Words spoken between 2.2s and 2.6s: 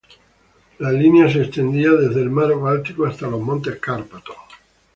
el mar